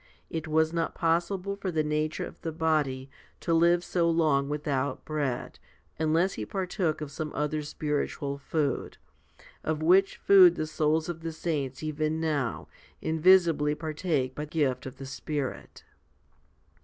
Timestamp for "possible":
0.95-1.55